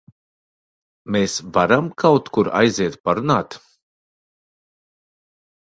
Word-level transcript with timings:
Mēs 1.15 1.35
varam 1.57 1.91
kaut 2.05 2.31
kur 2.37 2.49
aiziet 2.63 2.97
parunāt? 3.11 3.59